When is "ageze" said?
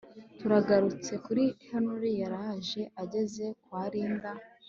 3.03-3.45